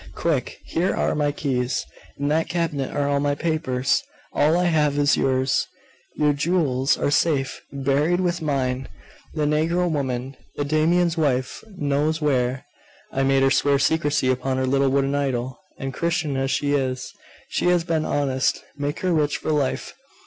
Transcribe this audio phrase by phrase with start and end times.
[0.15, 0.61] Quick!
[0.65, 1.85] here are my keys.
[2.17, 4.01] In that cabinet are all my papers
[4.33, 5.67] all I have is yours.
[6.15, 8.87] Your jewels are safe buried with mine.
[9.35, 12.65] The negro woman, Eudaimon's wife, knows where.
[13.11, 17.13] I made her swear secrecy upon her little wooden idol, and, Christian as she is,
[17.49, 18.63] she has been honest.
[18.75, 19.93] Make her rich for life.